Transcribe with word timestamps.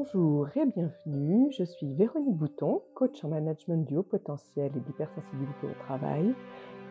Bonjour 0.00 0.48
et 0.56 0.64
bienvenue, 0.64 1.50
je 1.50 1.64
suis 1.64 1.92
Véronique 1.92 2.36
Bouton, 2.36 2.84
coach 2.94 3.24
en 3.24 3.30
management 3.30 3.84
du 3.84 3.96
haut 3.96 4.04
potentiel 4.04 4.70
et 4.76 4.80
d'hypersensibilité 4.80 5.66
au 5.66 5.74
travail, 5.74 6.36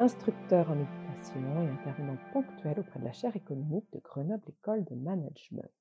instructeur 0.01 0.69
en 0.69 0.75
méditation 0.75 1.61
et 1.61 1.69
intervenant 1.69 2.17
ponctuel 2.33 2.81
auprès 2.81 2.99
de 2.99 3.05
la 3.05 3.13
chaire 3.13 3.33
économique 3.37 3.89
de 3.93 3.99
Grenoble 3.99 4.49
École 4.49 4.83
de 4.83 4.95
Management. 4.95 5.71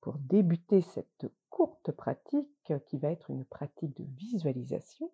Pour 0.00 0.16
débuter 0.16 0.80
cette 0.80 1.26
courte 1.50 1.92
pratique, 1.92 2.72
qui 2.86 2.96
va 2.96 3.10
être 3.10 3.28
une 3.28 3.44
pratique 3.44 3.94
de 3.98 4.04
visualisation, 4.16 5.12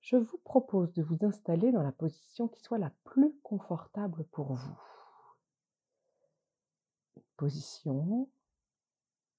je 0.00 0.16
vous 0.16 0.38
propose 0.38 0.90
de 0.94 1.02
vous 1.02 1.18
installer 1.20 1.70
dans 1.70 1.82
la 1.82 1.92
position 1.92 2.48
qui 2.48 2.62
soit 2.62 2.78
la 2.78 2.92
plus 3.04 3.34
confortable 3.42 4.24
pour 4.32 4.54
vous. 4.54 4.80
Position 7.36 8.30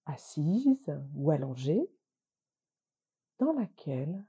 assise 0.05 0.91
ou 1.15 1.31
allongée 1.31 1.89
dans 3.39 3.53
laquelle 3.53 4.23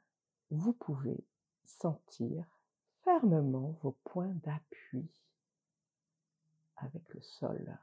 vous 0.51 0.73
pouvez 0.73 1.25
sentir 1.65 2.47
fermement 3.03 3.77
vos 3.83 3.93
points 4.05 4.35
d'appui 4.43 5.09
avec 6.77 7.13
le 7.15 7.21
sol. 7.21 7.79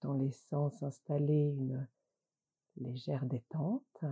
Tout 0.00 0.08
en 0.08 0.12
laissant 0.14 0.70
s'installer 0.70 1.54
une 1.56 1.88
légère 2.76 3.26
détente. 3.26 4.04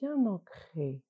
Bien 0.00 0.26
ancré, 0.26 1.02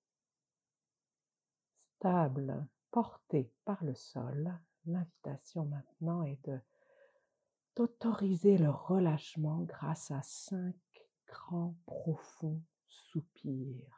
stable, 1.97 2.67
porté 2.91 3.53
par 3.65 3.83
le 3.85 3.95
sol, 3.95 4.59
l'invitation 4.87 5.65
maintenant 5.65 6.23
est 6.23 6.45
de 6.47 6.59
d'autoriser 7.77 8.59
le 8.59 8.71
relâchement 8.71 9.61
grâce 9.61 10.11
à 10.11 10.21
cinq 10.23 10.75
grands 11.29 11.77
profonds 11.87 12.61
soupirs. 12.89 13.98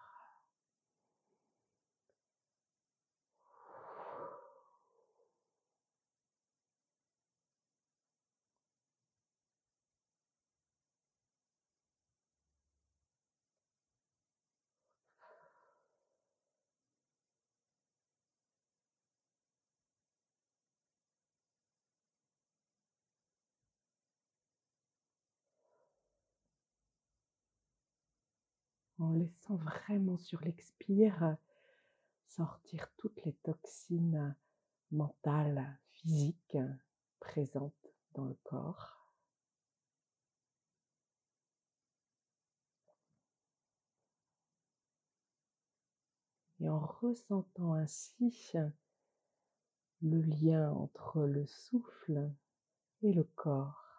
En 29.00 29.12
laissant 29.12 29.56
vraiment 29.56 30.18
sur 30.18 30.40
l'expire 30.42 31.36
sortir 32.28 32.88
toutes 32.96 33.24
les 33.24 33.32
toxines 33.42 34.36
mentales, 34.92 35.78
physiques 35.92 36.58
présentes 37.18 37.92
dans 38.14 38.26
le 38.26 38.36
corps. 38.44 38.96
Et 46.60 46.68
en 46.68 46.78
ressentant 46.78 47.72
ainsi 47.72 48.52
le 50.02 50.20
lien 50.20 50.70
entre 50.72 51.22
le 51.22 51.46
souffle 51.46 52.30
et 53.02 53.14
le 53.14 53.24
corps. 53.24 53.89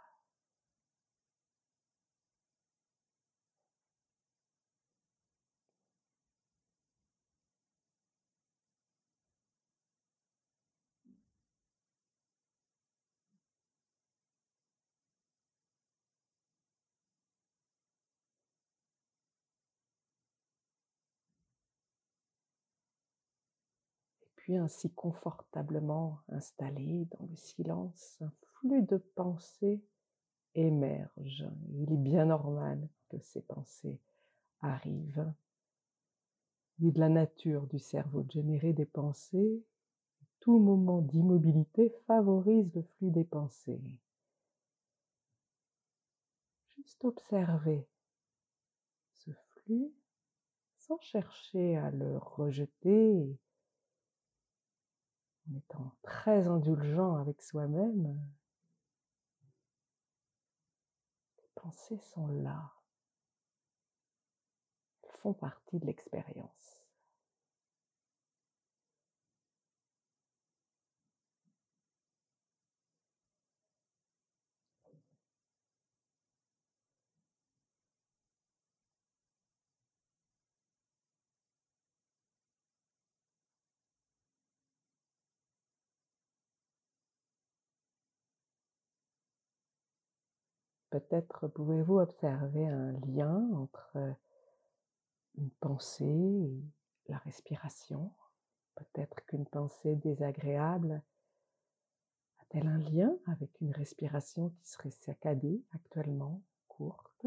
Puis 24.41 24.57
ainsi 24.57 24.89
confortablement 24.89 26.19
installé 26.29 27.05
dans 27.11 27.27
le 27.27 27.35
silence, 27.35 28.17
un 28.21 28.31
flux 28.41 28.81
de 28.81 28.97
pensées 28.97 29.83
émerge. 30.55 31.45
Il 31.75 31.93
est 31.93 31.97
bien 31.97 32.25
normal 32.25 32.89
que 33.09 33.19
ces 33.19 33.43
pensées 33.43 33.99
arrivent. 34.61 35.31
Il 36.79 36.87
est 36.87 36.91
de 36.91 36.99
la 36.99 37.09
nature 37.09 37.67
du 37.67 37.77
cerveau 37.77 38.23
de 38.23 38.31
générer 38.31 38.73
des 38.73 38.87
pensées. 38.87 39.63
Tout 40.39 40.57
moment 40.57 41.01
d'immobilité 41.01 41.91
favorise 42.07 42.73
le 42.73 42.81
flux 42.81 43.11
des 43.11 43.25
pensées. 43.25 43.99
Juste 46.75 47.05
observer 47.05 47.87
ce 49.13 49.29
flux 49.53 49.93
sans 50.77 50.99
chercher 50.99 51.77
à 51.77 51.91
le 51.91 52.17
rejeter 52.17 53.37
en 55.51 55.57
étant 55.57 55.91
très 56.01 56.47
indulgent 56.47 57.15
avec 57.15 57.41
soi-même, 57.41 58.19
les 61.39 61.49
pensées 61.55 61.99
sont 62.13 62.27
là. 62.27 62.71
Elles 65.03 65.17
font 65.21 65.33
partie 65.33 65.79
de 65.79 65.85
l'expérience. 65.85 66.70
Peut-être 90.91 91.47
pouvez-vous 91.47 91.99
observer 91.99 92.67
un 92.67 92.91
lien 93.07 93.49
entre 93.53 93.97
une 95.35 95.49
pensée 95.61 96.03
et 96.05 97.11
la 97.11 97.17
respiration? 97.19 98.11
Peut-être 98.75 99.25
qu'une 99.25 99.45
pensée 99.45 99.95
désagréable 99.95 101.01
a-t-elle 102.39 102.67
un 102.67 102.77
lien 102.77 103.15
avec 103.27 103.61
une 103.61 103.71
respiration 103.71 104.49
qui 104.49 104.67
serait 104.67 104.91
saccadée 104.91 105.63
actuellement, 105.73 106.41
courte? 106.67 107.25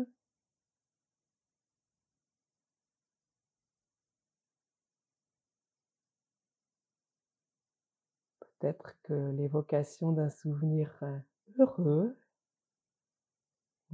Peut-être 8.40 8.94
que 9.05 9.31
l'évocation 9.31 10.12
d'un 10.12 10.28
souvenir 10.28 11.02
heureux 11.58 12.14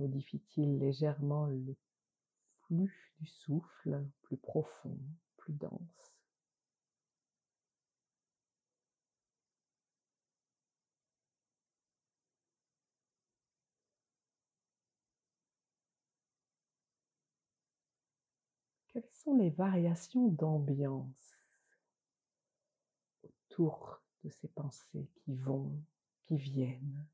modifie-t-il 0.01 0.79
légèrement 0.79 1.47
le 1.47 1.77
flux 2.63 3.13
du 3.19 3.27
souffle 3.27 4.03
plus 4.23 4.39
profond, 4.39 4.99
plus 5.37 5.53
dense? 5.53 6.15
Quelles 18.89 19.05
sont 19.13 19.37
les 19.37 19.51
variations 19.51 20.29
d'ambiance 20.29 21.39
autour 23.23 24.03
de 24.25 24.31
ces 24.31 24.49
pensées 24.49 25.09
qui 25.15 25.37
vont, 25.37 25.71
qui 26.23 26.37
viennent? 26.37 27.07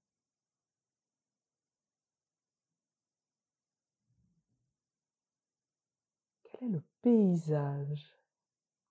Quel 6.58 6.69
est 6.69 6.73
le 6.73 6.82
paysage 7.03 8.17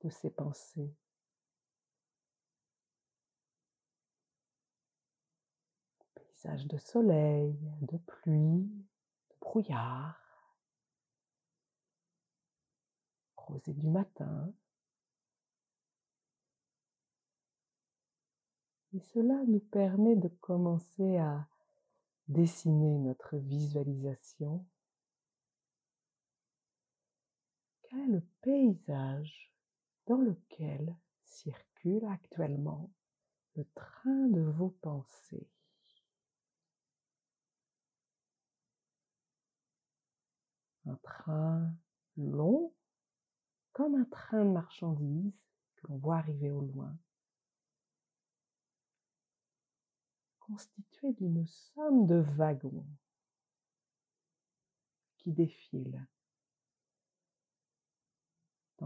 de 0.03 0.09
ces 0.09 0.29
pensées? 0.29 0.95
Paysage 6.13 6.67
de 6.67 6.77
soleil, 6.77 7.57
de 7.81 7.97
pluie, 7.97 8.69
de 9.29 9.35
brouillard. 9.41 10.21
rosée 13.35 13.73
du 13.73 13.87
matin. 13.87 14.51
Et 18.93 18.99
cela 18.99 19.43
nous 19.47 19.59
permet 19.59 20.15
de 20.15 20.27
commencer 20.27 21.17
à 21.17 21.47
dessiner 22.27 22.97
notre 22.97 23.37
visualisation. 23.37 24.65
Le 28.07 28.21
paysage 28.41 29.53
dans 30.07 30.17
lequel 30.17 30.95
circule 31.23 32.05
actuellement 32.05 32.91
le 33.55 33.65
train 33.75 34.27
de 34.27 34.41
vos 34.41 34.69
pensées? 34.81 35.49
Un 40.85 40.95
train 40.97 41.73
long, 42.17 42.73
comme 43.73 43.95
un 43.95 44.05
train 44.05 44.45
de 44.45 44.51
marchandises 44.51 45.33
que 45.75 45.87
l'on 45.87 45.97
voit 45.97 46.17
arriver 46.17 46.51
au 46.51 46.61
loin. 46.61 46.95
constitué 50.47 51.11
d'une 51.13 51.45
somme 51.47 52.05
de 52.05 52.15
wagons 52.37 52.85
qui 55.17 55.31
défilent 55.31 56.05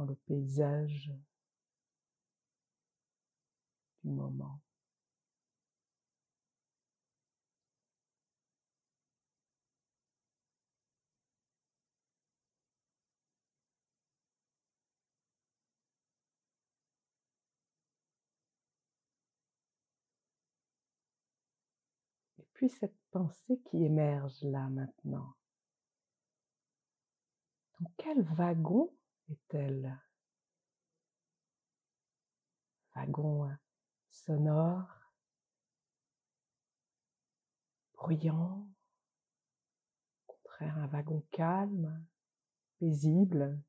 le 0.06 0.16
paysage 0.16 1.12
du 4.04 4.12
moment. 4.12 4.62
puis 22.60 22.68
cette 22.68 22.98
pensée 23.12 23.58
qui 23.64 23.86
émerge 23.86 24.44
là 24.44 24.68
maintenant. 24.68 25.34
Dans 27.80 27.90
quel 27.96 28.22
wagon 28.22 28.92
est-elle 29.30 29.98
Wagon 32.96 33.46
euh, 33.46 33.54
sonore, 34.10 34.88
bruyant, 37.94 38.68
au 40.28 40.34
contraire 40.34 40.78
un 40.78 40.88
wagon 40.88 41.24
calme, 41.32 42.04
paisible. 42.80 43.62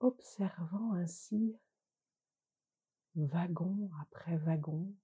Observant 0.00 0.92
ainsi 0.94 1.56
wagon 3.14 3.90
après 4.00 4.36
wagon 4.36 4.94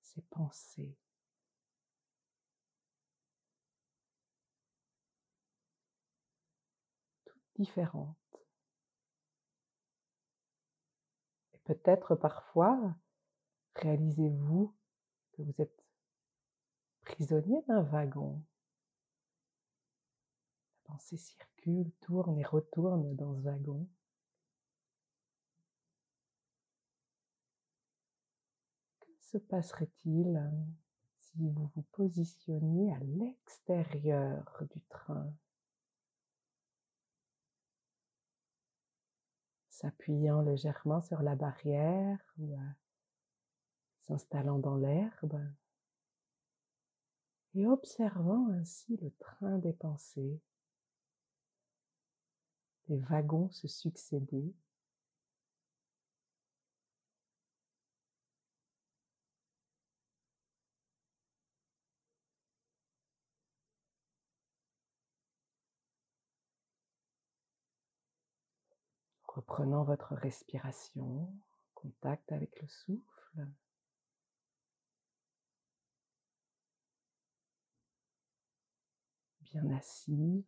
ses 0.00 0.22
pensées. 0.22 0.96
Toutes 7.24 7.42
différentes. 7.56 8.16
Et 11.54 11.58
peut-être 11.64 12.14
parfois 12.14 12.94
réalisez-vous 13.76 14.74
que 15.32 15.42
vous 15.42 15.54
êtes 15.58 15.84
prisonnier 17.04 17.62
d'un 17.68 17.82
wagon 17.82 18.42
pensée 20.84 21.16
circule, 21.16 21.53
tourne 22.00 22.38
et 22.38 22.44
retourne 22.44 23.14
dans 23.16 23.34
ce 23.34 23.40
wagon. 23.40 23.88
Que 29.00 29.10
se 29.20 29.38
passerait-il 29.38 30.40
si 31.18 31.48
vous 31.50 31.70
vous 31.74 31.82
positionniez 31.92 32.92
à 32.92 32.98
l'extérieur 33.00 34.62
du 34.70 34.80
train? 34.82 35.32
S'appuyant 39.68 40.42
légèrement 40.42 41.00
sur 41.00 41.22
la 41.22 41.34
barrière 41.34 42.18
ou 42.38 42.56
s'installant 44.02 44.58
dans 44.58 44.76
l'herbe 44.76 45.40
et 47.54 47.66
observant 47.66 48.48
ainsi 48.50 48.96
le 48.96 49.10
train 49.12 49.58
des 49.58 49.72
pensées 49.72 50.40
les 52.94 53.00
wagons 53.00 53.50
se 53.50 53.66
succéder. 53.66 54.54
Reprenant 69.26 69.82
votre 69.82 70.14
respiration, 70.14 71.28
contact 71.74 72.30
avec 72.30 72.60
le 72.62 72.68
souffle. 72.68 73.48
Bien 79.40 79.68
assis, 79.76 80.44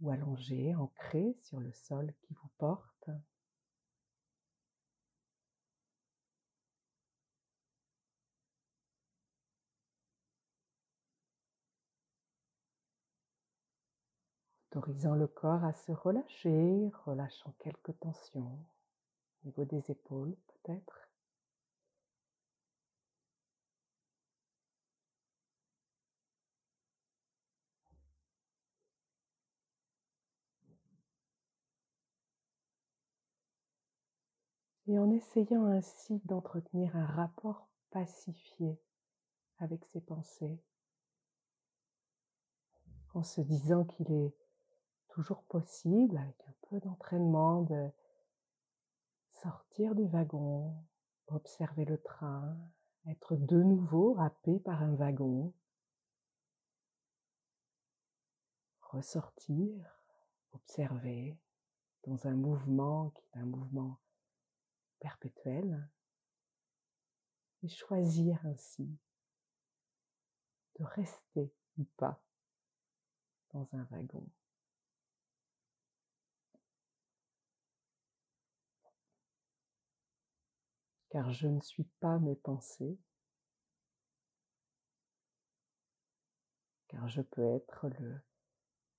ou 0.00 0.10
allongé, 0.10 0.74
ancré 0.74 1.36
sur 1.42 1.60
le 1.60 1.72
sol 1.72 2.12
qui 2.22 2.34
vous 2.34 2.48
porte. 2.58 3.10
Autorisant 14.70 15.14
le 15.14 15.26
corps 15.26 15.64
à 15.64 15.72
se 15.72 15.92
relâcher, 15.92 16.90
relâchant 17.06 17.54
quelques 17.58 17.98
tensions 17.98 18.58
au 19.42 19.46
niveau 19.46 19.64
des 19.64 19.90
épaules 19.90 20.36
peut-être. 20.48 21.05
Et 34.88 34.98
en 34.98 35.10
essayant 35.10 35.66
ainsi 35.66 36.20
d'entretenir 36.24 36.94
un 36.96 37.06
rapport 37.06 37.68
pacifié 37.90 38.78
avec 39.58 39.84
ses 39.86 40.00
pensées, 40.00 40.60
en 43.14 43.22
se 43.22 43.40
disant 43.40 43.84
qu'il 43.84 44.12
est 44.12 44.34
toujours 45.08 45.42
possible, 45.44 46.16
avec 46.18 46.40
un 46.46 46.54
peu 46.68 46.80
d'entraînement, 46.80 47.62
de 47.62 47.90
sortir 49.32 49.94
du 49.94 50.04
wagon, 50.04 50.74
observer 51.28 51.84
le 51.84 51.98
train, 51.98 52.56
être 53.06 53.34
de 53.36 53.62
nouveau 53.62 54.16
happé 54.18 54.58
par 54.60 54.82
un 54.82 54.94
wagon, 54.94 55.52
ressortir, 58.82 59.98
observer 60.52 61.36
dans 62.04 62.26
un 62.26 62.34
mouvement 62.34 63.10
qui 63.10 63.24
est 63.24 63.38
un 63.38 63.46
mouvement 63.46 63.98
perpétuelle 65.00 65.88
et 67.62 67.68
choisir 67.68 68.38
ainsi 68.44 68.88
de 70.78 70.84
rester 70.84 71.52
ou 71.78 71.84
pas 71.96 72.20
dans 73.52 73.68
un 73.72 73.84
wagon. 73.84 74.26
Car 81.10 81.32
je 81.32 81.48
ne 81.48 81.60
suis 81.60 81.84
pas 82.00 82.18
mes 82.18 82.36
pensées, 82.36 82.98
car 86.88 87.08
je 87.08 87.22
peux 87.22 87.54
être 87.54 87.88
le 87.88 88.20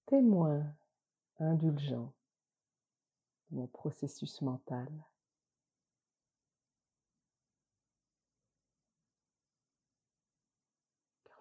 témoin 0.08 0.76
indulgent 1.40 2.14
de 3.50 3.58
mon 3.58 3.68
processus 3.68 4.42
mental. 4.42 4.88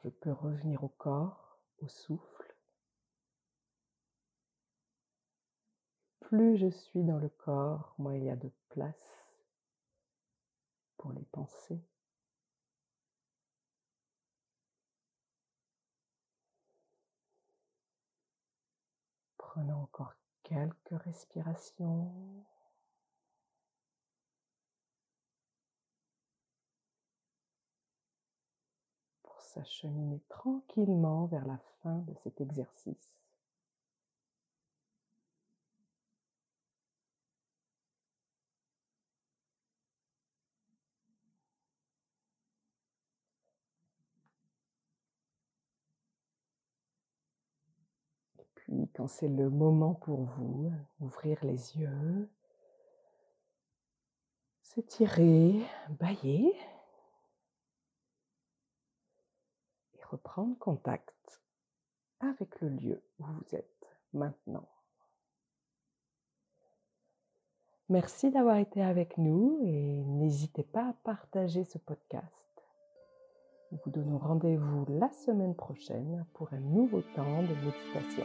Je 0.06 0.10
peux 0.10 0.30
revenir 0.30 0.84
au 0.84 0.88
corps 0.88 1.58
au 1.78 1.88
souffle. 1.88 2.54
Plus 6.20 6.56
je 6.56 6.68
suis 6.68 7.02
dans 7.02 7.18
le 7.18 7.28
corps, 7.28 7.92
moins 7.98 8.14
il 8.14 8.22
y 8.22 8.30
a 8.30 8.36
de 8.36 8.52
place 8.68 9.25
pour 10.96 11.12
les 11.12 11.25
pensées. 11.25 11.82
Prenons 19.36 19.82
encore 19.82 20.14
quelques 20.44 21.02
respirations. 21.02 22.46
Pour 29.56 29.64
s'acheminer 29.64 30.20
tranquillement 30.28 31.25
vers 31.26 31.46
la 31.46 31.58
fin 31.82 31.96
de 32.00 32.12
cet 32.22 32.42
exercice. 32.42 33.14
Puis 48.56 48.90
quand 48.94 49.08
c'est 49.08 49.26
le 49.26 49.48
moment 49.48 49.94
pour 49.94 50.20
vous, 50.20 50.70
ouvrir 51.00 51.38
les 51.42 51.78
yeux, 51.78 52.28
s'étirer, 54.60 55.62
bailler 55.88 56.54
et 60.06 60.10
reprendre 60.10 60.56
contact 60.58 61.42
avec 62.20 62.60
le 62.60 62.68
lieu 62.68 63.02
où 63.18 63.25
vous 63.25 63.54
êtes 63.54 63.86
maintenant. 64.12 64.68
Merci 67.88 68.30
d'avoir 68.30 68.56
été 68.56 68.82
avec 68.82 69.16
nous 69.16 69.60
et 69.62 70.02
n'hésitez 70.04 70.64
pas 70.64 70.88
à 70.88 70.92
partager 71.04 71.64
ce 71.64 71.78
podcast. 71.78 72.64
Nous 73.70 73.78
vous 73.84 73.90
donnons 73.90 74.18
rendez-vous 74.18 74.86
la 74.88 75.10
semaine 75.12 75.54
prochaine 75.54 76.26
pour 76.34 76.52
un 76.52 76.60
nouveau 76.60 77.02
temps 77.14 77.42
de 77.42 77.54
méditation. 77.64 78.25